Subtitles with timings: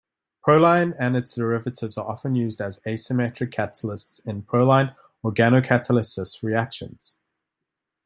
[0.43, 7.19] Proline and its derivatives are often used as asymmetric catalysts in proline organocatalysis reactions.